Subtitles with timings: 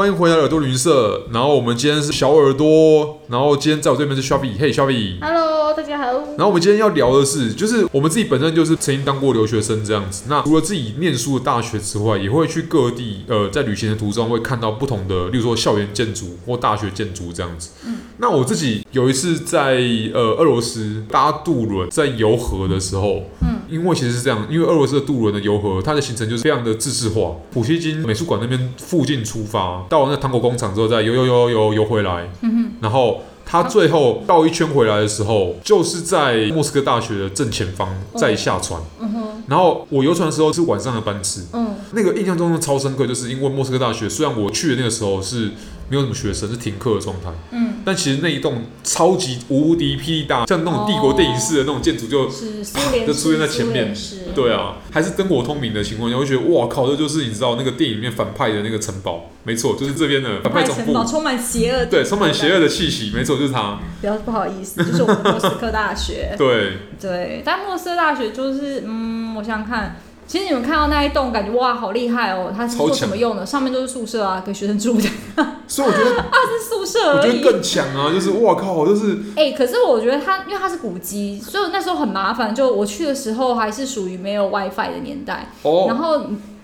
[0.00, 1.26] 欢迎回来耳朵旅行社。
[1.30, 6.04] 然后我们今天是小耳朵，然后今天在我对面是 Shelby，嘿，Shelby，Hello，大家好。
[6.06, 10.22] 然后我们今天要聊的是，就是我们自己本身就是曾经当过留学生这样子。
[10.26, 17.68] 那除了自己念书的大学之外，也会去各地，呃，在旅行的途中会看到不同的，例如说校园建筑或大学建筑这样子。
[17.84, 17.98] 嗯。
[18.16, 19.82] 那我自己有一次在
[20.14, 29.84] 呃俄罗斯搭渡轮在游河的时候，嗯，因为其实是这样，因为俄罗斯的渡轮的游河，它的行程就是非常的自治化，普希金美术馆那边附近出发。
[29.88, 45.50] 到完那糖果工厂之后，再游游游游游回来，嗯哼，然后他最后绕一圈回来的时候，就是在莫斯科大学的正前方再下船，嗯哼，然后我游船的时候是晚上的班次，嗯，那个印象中的超深刻，就是因为莫斯科大学虽然我去的那个时候是。
[45.90, 47.30] 没有什么学生，是停课的状态。
[47.50, 52.64] 嗯，但其实那一栋超级无敌霹雳大，像那种帝国电影式的那种建筑，就是
[53.04, 53.94] 就出现在前面。
[54.32, 63.80] 对啊，还是灯火通明的情况下，我会觉得哇靠，这就是你知道那个电影里面反派的那个城堡，没错，就是这边的反派城堡，充满邪恶，对，充满邪恶的气息，没错，就是它。
[64.00, 66.34] 比较不好意思，就是我们莫斯科大学。
[66.38, 70.00] 对对，但莫斯科大学就是，嗯，我想想看。
[70.30, 72.52] 其实你们看到那一栋，感觉哇，好厉害哦！
[72.56, 73.44] 它是做什么用的？
[73.44, 75.02] 上面都是宿舍啊，给学生住的。
[75.66, 77.18] 所以我觉得 啊，是宿舍而已。
[77.18, 79.18] 我觉得更强啊，就是哇靠，就是。
[79.34, 82.54] 哎、欸，可是我觉得它，因为它是古迹，所以那时候很麻烦。
[82.54, 85.48] 就我去的时候，还是属于没有 WiFi 的年代。
[85.62, 85.86] 哦。
[85.88, 86.22] 然后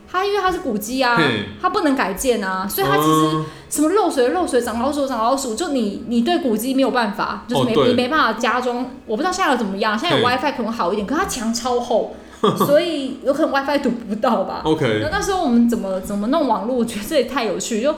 [0.09, 1.21] 它因为它是古迹啊，
[1.61, 8.87] 它不能改建啊，所以它其实什么漏水漏水，长老鼠长老鼠，就你你对古迹没有办法，就是没、哦、你没办法加装。
[9.07, 12.15] 我不知道现在有怎么样，现在有 WiFi 可能好一点，可是它墙超厚。
[12.67, 15.01] 所以有可能 WiFi 读不到吧？OK。
[15.03, 16.77] 那那时候我们怎么怎么弄网络？
[16.77, 17.95] 我觉得这也太有趣，就。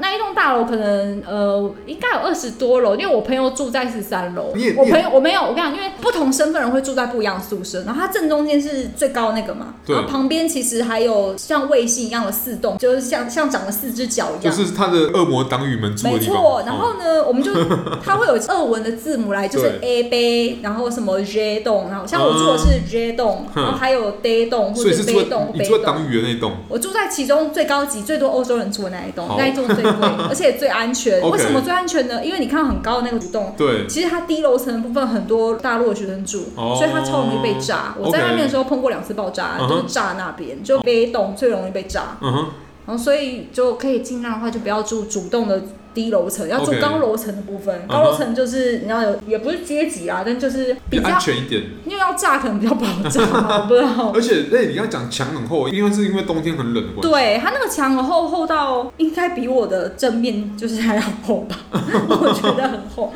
[0.00, 4.52] 那一栋大楼可能呃应该有二十多楼，因为我朋友住在十三楼。
[4.76, 7.82] 我朋友我没有，我跟你讲，因为不同身份人会住在不一样的宿舍。
[7.84, 14.54] 然后它正中间是最高那个嘛，对然后旁边其实还有像卫星一样的四栋，就是像像长了四只脚一样。
[14.54, 16.34] 就是它的恶魔党羽们住的地方。
[16.34, 17.52] 没错，然后呢，哦、我们就
[18.04, 25.50] 它会有俄文的字母来，就是 A 杯，然后什么 J 栋，然后像我住的是 J 栋，然后还有 D 栋或者 B 栋。
[25.54, 26.52] 你住党羽的那栋？
[26.68, 31.20] 我住在其中最高级、最多欧洲人住的那一栋，那一栋最贵， 而且最安全。
[31.30, 32.24] 为什么最安全呢？
[32.24, 36.76] 因为你看到很高的那个独栋，对，其实它低楼层的部分很多大陆的学生住，oh.
[36.76, 37.94] 所以它超容易被炸。
[37.98, 42.16] 我在那边的时候碰过两次爆炸.就是炸那边，就 A 栋最容易被炸。
[42.20, 42.44] Uh huh.
[42.90, 45.62] 然后所以就可以尽量的话，就不要住主动的。
[45.92, 53.26] 低楼层要住高楼层的部分，高楼层就是你要有，也不是阶级啊，但就是比较安全一点，因为要炸可能比较不好炸，
[53.66, 54.12] 不知道。
[54.14, 57.10] 而且，哎，你刚刚讲墙很厚，因为是因为冬天很冷的关系。
[57.10, 63.12] 对，它那个墙很厚，厚到应该比我的正面就是还要厚吧， 我觉得很厚。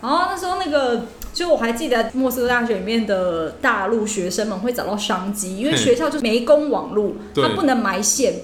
[0.00, 1.06] 然后那时候那个。
[1.34, 8.34] 就我还记得莫斯科大学里面的大陆学生们会找到商机，因为学校就没供网路，它不能埋线，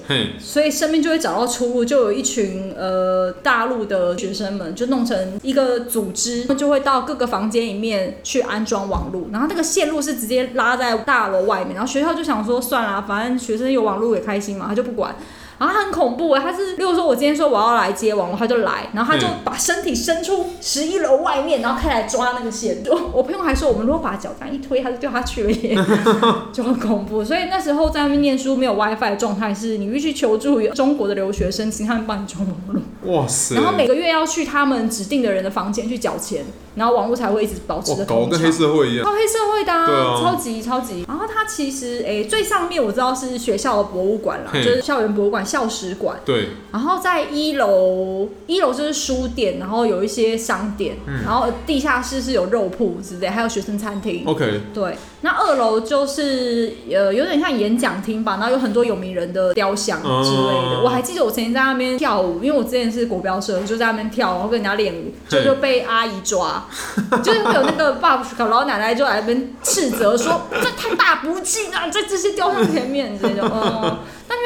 [0.40, 1.84] 所以身边就会找到出路。
[1.84, 15.14] 就有一群呃大陆的学生们就弄成一个组织，就会到各个房间里面去安装网路，然后那个线路是直接拉在大楼外面，然后学校就想说算了，反正学生有网路也开心嘛，他就不管。
[15.60, 22.82] 然后他很恐怖，他是，例如说，我今天说我要来接网络，他就来，然后他就把身体伸出十一楼外面，然后开始抓那个线。
[22.82, 25.76] 就我朋友还说，我们如果把脚这样一推，他就掉下去了耶，
[26.50, 27.22] 就很恐怖。
[27.22, 33.20] 所以那时候在那边念书没有 WiFi 的状态，是你必须求助于中国的留学生，请他们帮你装网络。
[33.20, 33.54] 哇塞！
[33.54, 36.42] 然后每个月要去他们指定的人的房间去缴钱，
[36.74, 38.24] 然后网络才会一直保持的通畅。
[38.24, 39.04] 搞跟黑社会一样。
[39.04, 41.04] 超黑社会的啊，啊超级超级。
[41.08, 45.40] 然后它其实诶最上面我知道是学校的博物馆啦，就是校园博物馆。
[45.50, 54.22] 校史馆，对，然后在一楼，一楼就是书店，然后有一些商店，嗯、然后地下室是有肉铺之类，还有学生餐厅。
[54.26, 60.76] OK，对，那二楼就是呃有点像演讲厅吧，然后有很多有名人的雕像之类的。
[60.76, 66.59] 嗯、我还记得我曾经在那边跳舞，因为我之前是国标社，就在那边跳，然后跟人家练舞，就就被阿姨抓，
[67.22, 73.98] 就是会有那个爸爸老奶奶就来那边斥责说这太大不敬啊，在这些雕像前面这种。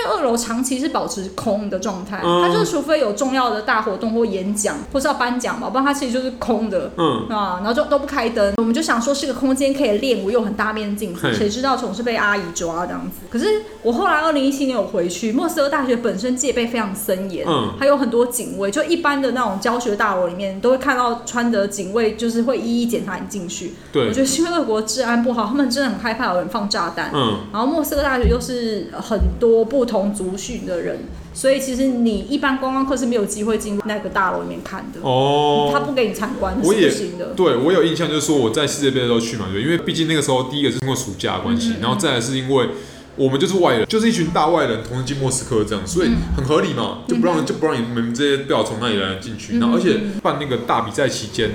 [0.05, 7.27] 为二楼长期是保持空的状态，它就是除非有重要的大活动或演讲，或是要颁奖嘛，不然它其实就是空的，嗯。
[7.29, 13.27] 啊，然后就都不开灯，我们就想说是个空间可以练舞，又很大面镜子，谁知道总是被阿姨抓这样子。
[13.29, 23.75] 可是我后来二零一七年有回去，莫斯科大学本身戒备非常森严，嗯，还有很多警卫，就一般的那种教学大楼里面都会看到穿着警卫，就是会一一检查你进去。
[23.93, 29.65] 对，我觉得是因为俄国治安不好，他们真的很害怕有人放炸弹，嗯，然后莫斯科大学又是很多。
[29.65, 31.01] 不同族群的人，
[31.33, 35.71] 所以其实你一般观光客是没有机会进入那个大楼里面看的哦。
[35.73, 37.27] 他不给你参观，我也是不行的。
[37.37, 42.69] 对，我有印象，就是说我在世界杯的时候去嘛，对，因为毕竟那个时候第一个是因为暑假的关系，嗯嗯嗯，然后再来是因为
[43.17, 49.61] 我们就是外人，就是一群大外人同时进莫斯科这样，所以很合理嘛，就不让就不让你们这些不要从那里来的进去。
[49.61, 51.51] 然后而且办那个大比赛期间，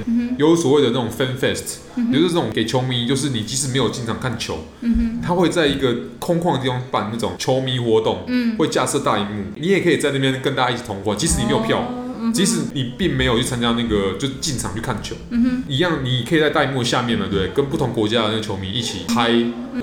[0.47, 1.77] 有所谓的那种 fan fest，
[2.11, 4.57] 也就是这种给球迷，就是你即使没有经常看球，
[5.21, 8.25] 他会在一个空旷的地方办那种球迷活动，
[8.57, 11.83] 会架设大荧幕，你也可以在那边跟大家一起同欢，即使你没有票。
[12.33, 19.31] 即使你并没有去参加那个，就进场去看球，嗯，一样，你可以在大荧幕下面嘛，对，跟不同国家的那个球迷一起拍，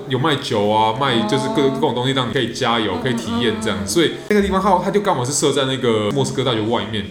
[0.07, 3.85] 有卖酒啊，卖就是各各种东西，让你可以加油，可以体验这样。
[3.87, 7.05] 所以那个地方它它就刚好是设在那个莫斯科大学外面。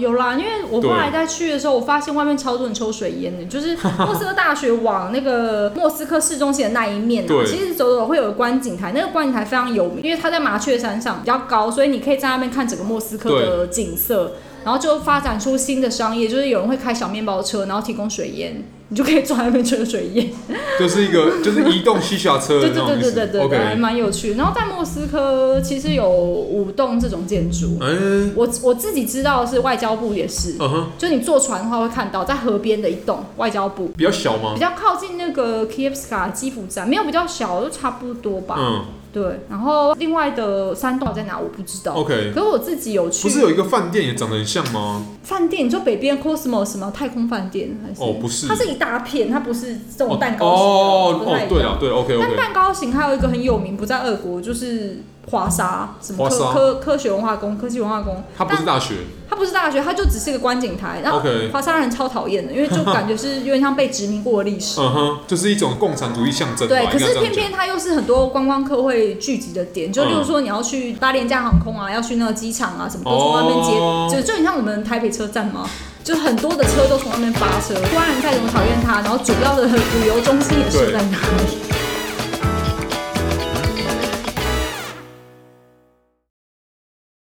[0.00, 14.32] 哦，有啦，因为我后来在去的时候，我发现外面超多人抽水烟的，就是莫斯科大学往那个莫斯科市中心的那一面，对，其实走走会有个观景台，那个观景台非常有名，因为它在麻雀山上比较高，所以你可以在那边看整个莫斯科的景色。
[14.64, 20.30] 然后就发展出新的商业，就是有人会开小面包车，然后提供水烟，你就可以坐在那边吹水烟。
[20.78, 22.60] 就是一个就是移动西夏车。
[22.60, 23.64] 对对对对对对，Okay.
[23.64, 24.34] 还蛮有趣。
[24.34, 27.78] 然后在莫斯科其实有五栋这种建筑。
[27.80, 30.56] 欸、我我自己知道是外交部也是。
[30.58, 30.86] 嗯哼。
[30.98, 33.88] 就你坐船的话会看到，在河边的一栋外交部。
[33.96, 34.52] 比较小吗？
[34.54, 38.56] 比较靠近那个 Kievska 基辅站，没有比较小，就差不多吧。
[38.58, 38.84] 嗯。
[39.12, 41.94] 对，然后另外的三栋在哪我不知道。
[41.94, 43.22] OK，可是我自己有去。
[43.22, 45.04] 不是有一个饭店也长得很像吗？
[45.22, 46.92] 饭店，你说北边 Cosmos 吗？
[46.94, 48.00] 太空饭店还是？
[48.02, 50.64] 哦，不是，它是一大片，它不是这种蛋糕型。
[50.64, 52.26] 哦哦，对啊，对，OK OK。
[52.26, 54.98] 但蛋糕型还有一个很有名，不在俄国，就是。
[55.30, 58.96] 华沙什么科科科学文化宫、科技文化宫，它不是大学，
[59.28, 61.00] 它不是大学，它就只是一个观景台。
[61.04, 61.22] 然后
[61.52, 64.80] 华沙人超讨厌的，因为就感觉是有点像被殖民过的历史。
[64.80, 66.66] 嗯哼，就是一种共产主义象征。
[66.66, 75.68] 对，可是偏偏它又是很多观光客会聚集的点，就例如说你要去搭廉价航空啊，要去那个机场啊，什么都从外面接，就就很像我们台北车站嘛，
[76.02, 77.74] 就很多的车都从那边发车。
[77.74, 81.69] 不管你再怎么讨厌它，然后主要的旅游中心也是在那里。